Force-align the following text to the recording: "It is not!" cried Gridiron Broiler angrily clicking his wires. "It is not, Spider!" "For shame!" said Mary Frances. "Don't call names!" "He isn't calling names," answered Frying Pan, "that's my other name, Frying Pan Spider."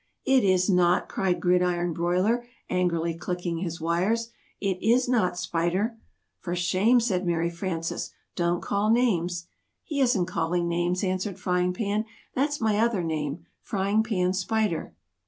"It 0.25 0.43
is 0.43 0.67
not!" 0.67 1.07
cried 1.07 1.39
Gridiron 1.39 1.93
Broiler 1.93 2.43
angrily 2.71 3.13
clicking 3.13 3.59
his 3.59 3.79
wires. 3.79 4.31
"It 4.59 4.81
is 4.81 5.07
not, 5.07 5.37
Spider!" 5.37 5.95
"For 6.39 6.55
shame!" 6.55 6.99
said 6.99 7.23
Mary 7.23 7.51
Frances. 7.51 8.09
"Don't 8.35 8.63
call 8.63 8.89
names!" 8.89 9.45
"He 9.83 10.01
isn't 10.01 10.25
calling 10.25 10.67
names," 10.67 11.03
answered 11.03 11.37
Frying 11.37 11.71
Pan, 11.73 12.05
"that's 12.33 12.59
my 12.59 12.79
other 12.79 13.03
name, 13.03 13.45
Frying 13.61 14.01
Pan 14.01 14.33
Spider." 14.33 14.95